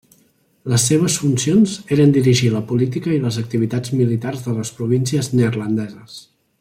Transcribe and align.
Les 0.71 0.85
seves 0.91 1.17
funcions 1.23 1.75
eren 1.97 2.15
dirigir 2.15 2.49
la 2.55 2.63
política 2.71 3.13
i 3.17 3.19
les 3.27 3.37
activitats 3.43 3.93
militars 4.01 4.43
de 4.47 4.57
les 4.61 4.73
províncies 4.81 5.31
neerlandeses. 5.43 6.19